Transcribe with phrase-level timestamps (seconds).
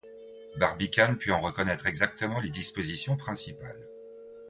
[0.57, 3.87] Barbicane put en reconnaître exactement les dispositions principales.